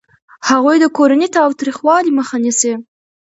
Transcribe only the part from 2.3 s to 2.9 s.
نیسي.